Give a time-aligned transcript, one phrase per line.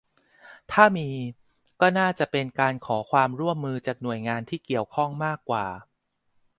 [0.71, 1.09] ถ้ามี
[1.81, 5.65] ก็น่าจะเป็นการขอความร่วมมือจากหน่วยงานที่เกี่ยวข้องมากกว่า